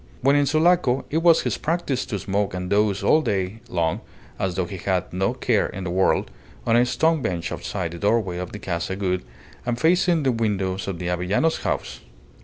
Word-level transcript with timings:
When 0.21 0.35
in 0.35 0.47
Sulaco 0.47 1.05
it 1.11 1.19
was 1.19 1.41
his 1.43 1.59
practice 1.59 2.07
to 2.07 2.17
smoke 2.17 2.55
and 2.55 2.71
doze 2.71 3.03
all 3.03 3.21
day 3.21 3.59
long 3.69 4.01
(as 4.39 4.55
though 4.55 4.65
he 4.65 4.77
had 4.77 5.13
no 5.13 5.35
care 5.35 5.67
in 5.67 5.83
the 5.83 5.91
world) 5.91 6.31
on 6.65 6.75
a 6.75 6.87
stone 6.87 7.21
bench 7.21 7.51
outside 7.51 7.91
the 7.91 7.99
doorway 7.99 8.39
of 8.39 8.51
the 8.51 8.57
Casa 8.57 8.95
Gould 8.95 9.21
and 9.63 9.79
facing 9.79 10.23
the 10.23 10.31
windows 10.31 10.87
of 10.87 10.97
the 10.97 11.07
Avellanos 11.09 11.59
house. 11.59 11.99